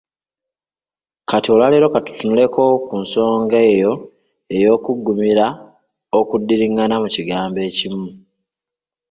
Kati 1.29 1.47
olwaleero 1.49 1.87
ate 1.89 1.93
ka 1.93 1.99
tutunuleko 2.07 2.61
ku 2.85 2.93
nsonga 3.03 3.57
eyo 3.71 3.93
ey’okuggumira 4.55 5.47
okuddiringana 6.19 6.95
mu 7.03 7.07
kigambo 7.15 7.59
ekimu. 7.69 8.05